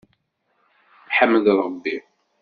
Ḥmed 1.17 1.45
Rebbi. 1.57 1.97